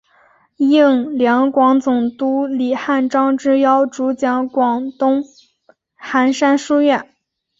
[0.57, 5.23] 应两广总督李瀚章之邀主讲广东
[5.95, 7.07] 韩山书院。